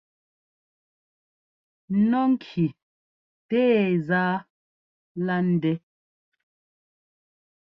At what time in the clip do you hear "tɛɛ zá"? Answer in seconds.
3.47-4.23